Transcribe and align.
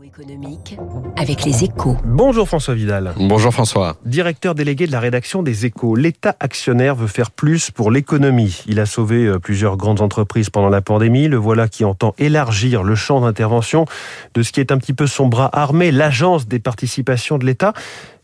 Économique 0.00 0.78
avec 1.16 1.44
les 1.44 1.64
échos. 1.64 1.96
Bonjour 2.04 2.48
François 2.48 2.74
Vidal. 2.74 3.12
Bonjour 3.18 3.52
François. 3.52 3.96
Directeur 4.06 4.54
délégué 4.54 4.86
de 4.86 4.92
la 4.92 5.00
rédaction 5.00 5.42
des 5.42 5.66
échos. 5.66 5.96
L'État 5.96 6.34
actionnaire 6.40 6.94
veut 6.94 7.06
faire 7.06 7.30
plus 7.30 7.70
pour 7.70 7.90
l'économie. 7.90 8.62
Il 8.66 8.80
a 8.80 8.86
sauvé 8.86 9.26
euh, 9.26 9.38
plusieurs 9.38 9.76
grandes 9.76 10.00
entreprises 10.00 10.48
pendant 10.48 10.70
la 10.70 10.80
pandémie. 10.80 11.28
Le 11.28 11.36
voilà 11.36 11.68
qui 11.68 11.84
entend 11.84 12.14
élargir 12.18 12.82
le 12.82 12.94
champ 12.94 13.20
d'intervention 13.20 13.84
de 14.34 14.42
ce 14.42 14.52
qui 14.52 14.60
est 14.60 14.72
un 14.72 14.78
petit 14.78 14.94
peu 14.94 15.06
son 15.06 15.26
bras 15.26 15.50
armé, 15.52 15.92
l'agence 15.92 16.48
des 16.48 16.58
participations 16.58 17.36
de 17.36 17.44
l'État. 17.44 17.74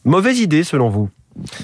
Mauvaise 0.04 0.40
idée 0.40 0.64
selon 0.64 0.88
vous? 0.88 1.10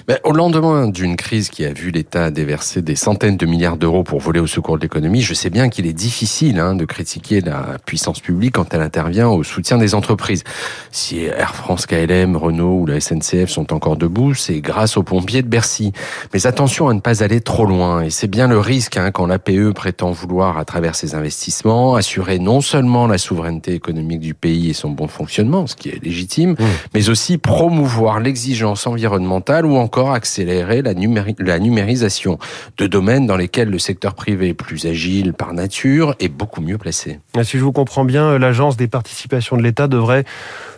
Ben, 0.07 0.19
au 0.25 0.33
lendemain 0.33 0.89
d'une 0.89 1.17
crise 1.17 1.49
qui 1.49 1.65
a 1.65 1.73
vu 1.73 1.91
l'État 1.91 2.31
déverser 2.31 2.83
des 2.83 2.97
centaines 2.97 3.37
de 3.37 3.47
milliards 3.47 3.77
d'euros 3.77 4.05
pour 4.05 4.21
voler 4.21 4.41
au 4.41 4.47
secours 4.47 4.77
de 4.77 4.83
l'économie, 4.83 5.23
je 5.23 5.35
sais 5.35 5.51
bien 5.51 5.69
qu'il 5.69 5.87
est 5.87 5.93
difficile 5.93 6.59
hein, 6.59 6.75
de 6.75 6.85
critiquer 6.85 7.41
la 7.41 7.79
puissance 7.85 8.21
publique 8.21 8.55
quand 8.55 8.73
elle 8.75 8.83
intervient 8.83 9.29
au 9.29 9.43
soutien 9.43 9.79
des 9.79 9.95
entreprises. 9.95 10.45
Si 10.91 11.25
Air 11.25 11.55
France, 11.55 11.87
KLM, 11.87 12.37
Renault 12.37 12.81
ou 12.81 12.87
la 12.87 13.01
SNCF 13.01 13.49
sont 13.49 13.73
encore 13.73 13.97
debout, 13.97 14.35
c'est 14.35 14.61
grâce 14.61 14.97
aux 14.97 15.03
pompiers 15.03 15.43
de 15.43 15.49
Bercy. 15.49 15.93
Mais 16.33 16.47
attention 16.47 16.89
à 16.89 16.95
ne 16.95 17.01
pas 17.01 17.23
aller 17.23 17.41
trop 17.41 17.67
loin, 17.67 18.03
et 18.03 18.11
c'est 18.11 18.29
bien 18.29 18.49
le 18.49 18.59
risque 18.59 18.97
hein, 18.97 19.11
quand 19.11 19.27
l'APE 19.27 19.73
prétend 19.75 20.11
vouloir, 20.11 20.59
à 20.59 20.65
travers 20.65 20.95
ses 20.95 21.15
investissements, 21.15 21.95
assurer 21.95 22.39
non 22.39 22.61
seulement 22.61 23.07
la 23.07 23.19
souveraineté 23.19 23.75
économique 23.75 24.21
du 24.21 24.35
pays 24.35 24.71
et 24.71 24.75
son 24.75 24.91
bon 24.91 25.09
fonctionnement, 25.09 25.67
ce 25.67 25.77
qui 25.77 25.89
est 25.89 26.03
légitime, 26.03 26.53
mmh. 26.53 26.65
mais 26.95 27.09
aussi 27.09 27.39
promouvoir 27.39 28.21
l'exigence 28.21 28.87
environnementale 28.87 29.64
ou 29.67 29.77
encore 29.77 30.13
accélérer 30.13 30.83
la, 30.83 30.93
la 31.39 31.59
numérisation 31.59 32.39
de 32.79 32.87
domaines 32.87 33.27
dans 33.27 33.37
lesquels 33.37 33.71
le 33.71 33.79
secteur 33.79 34.15
privé 34.15 34.55
plus 34.55 34.87
agile 34.87 35.33
par 35.33 35.53
nature 35.53 36.15
est 36.21 36.29
beaucoup 36.29 36.61
mieux 36.61 36.79
placé. 36.79 37.21
Si 37.43 37.59
je 37.59 37.65
vous 37.65 37.73
comprends 37.73 38.05
bien, 38.05 38.39
l'agence 38.39 38.77
des 38.77 38.89
participations 38.89 39.57
de 39.57 39.63
l'État 39.63 39.89
devrait 39.89 40.25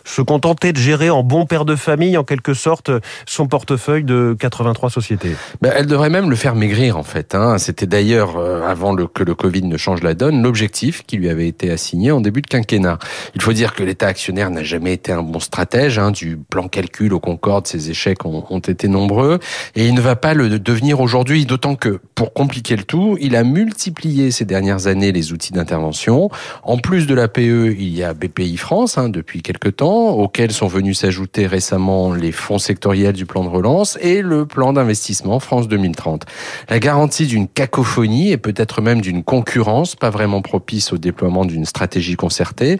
se 0.07 0.21
contenter 0.21 0.73
de 0.73 0.77
gérer 0.77 1.09
en 1.09 1.23
bon 1.23 1.45
père 1.45 1.65
de 1.65 1.75
famille, 1.75 2.17
en 2.17 2.23
quelque 2.23 2.53
sorte, 2.53 2.89
son 3.25 3.47
portefeuille 3.47 4.03
de 4.03 4.35
83 4.39 4.89
sociétés. 4.89 5.35
Ben, 5.61 5.73
elle 5.75 5.85
devrait 5.85 6.09
même 6.09 6.29
le 6.29 6.35
faire 6.35 6.55
maigrir, 6.55 6.97
en 6.97 7.03
fait. 7.03 7.35
Hein. 7.35 7.57
C'était 7.57 7.85
d'ailleurs, 7.87 8.37
euh, 8.37 8.65
avant 8.65 8.93
le, 8.93 9.07
que 9.07 9.23
le 9.23 9.35
Covid 9.35 9.63
ne 9.63 9.77
change 9.77 10.01
la 10.03 10.13
donne, 10.13 10.41
l'objectif 10.41 11.03
qui 11.05 11.17
lui 11.17 11.29
avait 11.29 11.47
été 11.47 11.69
assigné 11.71 12.11
en 12.11 12.21
début 12.21 12.41
de 12.41 12.47
quinquennat. 12.47 12.99
Il 13.35 13.41
faut 13.41 13.53
dire 13.53 13.73
que 13.73 13.83
l'État 13.83 14.07
actionnaire 14.07 14.49
n'a 14.49 14.63
jamais 14.63 14.93
été 14.93 15.11
un 15.11 15.23
bon 15.23 15.39
stratège. 15.39 15.99
Hein, 15.99 16.11
du 16.11 16.37
plan 16.37 16.67
calcul 16.67 17.13
au 17.13 17.19
Concorde, 17.19 17.67
ses 17.67 17.89
échecs 17.89 18.25
ont, 18.25 18.45
ont 18.49 18.59
été 18.59 18.76
nombreux. 18.83 19.39
Et 19.75 19.87
il 19.87 19.93
ne 19.93 20.01
va 20.01 20.15
pas 20.15 20.33
le 20.33 20.59
devenir 20.59 20.99
aujourd'hui, 20.99 21.45
d'autant 21.45 21.75
que, 21.75 21.99
pour 22.13 22.33
compliquer 22.33 22.75
le 22.75 22.83
tout, 22.83 23.17
il 23.19 23.35
a 23.35 23.43
multiplié 23.43 24.31
ces 24.31 24.45
dernières 24.45 24.87
années 24.87 25.11
les 25.11 25.33
outils 25.33 25.53
d'intervention. 25.53 26.29
En 26.63 26.77
plus 26.77 27.07
de 27.07 27.15
l'APE, 27.15 27.39
il 27.39 27.95
y 27.95 28.03
a 28.03 28.13
BPI 28.13 28.57
France 28.57 28.97
hein, 28.97 29.09
depuis 29.09 29.41
quelques 29.41 29.77
temps 29.77 30.09
auxquels 30.09 30.51
sont 30.51 30.67
venus 30.67 30.99
s'ajouter 30.99 31.47
récemment 31.47 32.13
les 32.13 32.31
fonds 32.31 32.59
sectoriels 32.59 33.13
du 33.13 33.25
plan 33.25 33.43
de 33.43 33.49
relance 33.49 33.97
et 34.01 34.21
le 34.21 34.45
plan 34.45 34.73
d'investissement 34.73 35.39
France 35.39 35.67
2030. 35.67 36.25
La 36.69 36.79
garantie 36.79 37.27
d'une 37.27 37.47
cacophonie 37.47 38.31
et 38.31 38.37
peut-être 38.37 38.81
même 38.81 39.01
d'une 39.01 39.23
concurrence 39.23 39.95
pas 39.95 40.09
vraiment 40.09 40.41
propice 40.41 40.93
au 40.93 40.97
déploiement 40.97 41.45
d'une 41.45 41.65
stratégie 41.65 42.15
concertée, 42.15 42.79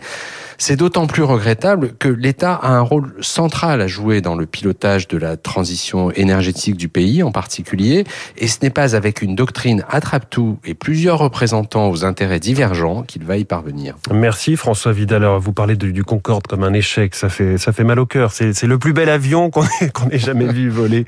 c'est 0.57 0.75
d'autant 0.75 1.07
plus 1.07 1.23
regrettable 1.23 1.93
que 1.97 2.09
l'État 2.09 2.53
a 2.53 2.69
un 2.69 2.81
rôle 2.81 3.13
central 3.21 3.81
à 3.81 3.87
jouer 3.87 4.21
dans 4.21 4.35
le 4.35 4.45
pilotage 4.45 5.07
de 5.07 5.17
la 5.17 5.37
transition 5.37 5.76
énergétique 6.15 6.77
du 6.77 6.89
pays 6.89 7.23
en 7.23 7.31
particulier, 7.31 8.05
et 8.37 8.47
ce 8.47 8.57
n'est 8.61 8.69
pas 8.69 8.95
avec 8.95 9.21
une 9.21 9.35
doctrine 9.35 9.83
attrape-tout 9.89 10.59
et 10.65 10.73
plusieurs 10.73 11.19
représentants 11.19 11.89
aux 11.89 12.05
intérêts 12.05 12.39
divergents 12.39 13.03
qu'il 13.03 13.23
va 13.23 13.37
y 13.37 13.45
parvenir. 13.45 13.95
Merci 14.11 14.55
François 14.55 14.91
Vidal. 14.91 15.23
Alors, 15.23 15.39
vous 15.39 15.53
parlez 15.53 15.75
du 15.75 16.03
Concorde 16.03 16.47
comme 16.47 16.63
un 16.63 16.73
échec 16.73 17.15
ça 17.15 17.29
fait, 17.29 17.57
ça 17.57 17.71
fait 17.71 17.83
mal 17.83 17.99
au 17.99 18.05
cœur. 18.05 18.31
C'est 18.31 18.63
le 18.63 18.77
plus 18.77 18.93
bel 18.93 19.09
avion 19.09 19.49
qu'on 19.49 19.63
ait, 20.11 20.19
jamais 20.19 20.45
vu 20.45 20.69
voler. 20.69 21.05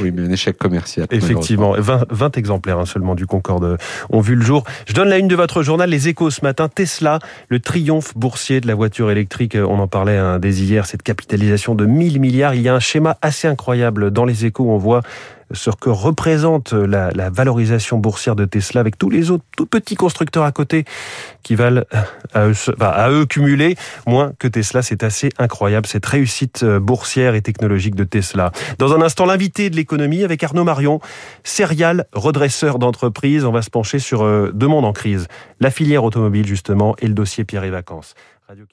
Oui, 0.00 0.12
mais 0.12 0.22
un 0.22 0.30
échec 0.30 0.56
commercial. 0.56 1.06
Effectivement, 1.10 1.74
20, 1.78 2.36
exemplaires 2.36 2.78
hein, 2.78 2.86
seulement 2.86 3.14
du 3.14 3.26
Concorde 3.26 3.78
ont 4.10 4.20
vu 4.20 4.34
le 4.34 4.42
jour. 4.42 4.64
Je 4.86 4.92
donne 4.92 5.08
la 5.08 5.18
une 5.18 5.28
de 5.28 5.36
votre 5.36 5.62
journal, 5.62 5.88
Les 5.88 6.08
Échos, 6.08 6.30
ce 6.30 6.42
matin. 6.42 6.68
Tesla, 6.68 7.18
le 7.48 7.60
triomphe 7.60 8.16
boursier 8.16 8.60
de 8.60 8.66
la 8.66 8.74
voiture 8.74 9.10
électrique. 9.10 9.56
On 9.56 9.78
en 9.78 9.88
parlait 9.88 10.16
hein, 10.16 10.38
dès 10.38 10.54
hier, 10.54 10.86
cette 10.86 11.02
capitalisation 11.02 11.74
de 11.74 11.86
1000 11.86 12.20
milliards. 12.20 12.54
Il 12.54 12.62
y 12.62 12.68
a 12.68 12.74
un 12.74 12.80
schéma 12.80 13.16
assez 13.22 13.48
incroyable 13.48 14.03
dans 14.10 14.24
Les 14.24 14.46
Échos. 14.46 14.70
On 14.70 14.78
voit 14.78 15.02
ce 15.52 15.70
que 15.70 15.90
représente 15.90 16.72
la, 16.72 17.30
valorisation 17.30 17.98
boursière 17.98 18.36
de 18.36 18.44
Tesla 18.44 18.80
avec 18.80 18.98
tous 18.98 19.10
les 19.10 19.30
autres 19.30 19.44
tout 19.56 19.66
petits 19.66 19.94
constructeurs 19.94 20.44
à 20.44 20.52
côté 20.52 20.84
qui 21.42 21.54
valent 21.54 21.84
à 22.32 22.46
eux, 22.48 22.54
à 22.80 23.10
eux 23.10 23.26
cumuler 23.26 23.76
moins 24.06 24.32
que 24.38 24.48
Tesla. 24.48 24.82
C'est 24.82 25.02
assez 25.02 25.30
incroyable 25.38 25.86
cette 25.86 26.06
réussite 26.06 26.62
euh, 26.62 26.80
boursière 26.80 27.34
et 27.34 27.42
technologique 27.42 27.94
de 27.94 28.04
Tesla. 28.04 28.52
Dans 28.78 28.92
un 28.94 29.02
instant, 29.02 29.26
l'invité 29.26 29.70
de 29.70 29.76
l'économie 29.76 30.24
avec 30.24 30.42
Arnaud 30.42 30.64
Marion, 30.64 31.00
serial 31.42 32.06
redresseur 32.12 32.78
d'entreprise. 32.78 33.44
On 33.44 33.52
va 33.52 33.62
se 33.62 33.70
pencher 33.70 33.98
sur 33.98 34.22
euh, 34.22 34.50
deux 34.52 34.68
mondes 34.68 34.84
en 34.84 34.92
crise. 34.92 35.28
La 35.60 35.70
filière 35.70 36.04
automobile 36.04 36.46
justement 36.46 36.94
et 36.98 37.06
le 37.06 37.14
dossier 37.14 37.44
Pierre 37.44 37.64
et 37.64 37.70
Vacances. 37.70 38.14
Radio 38.48 38.64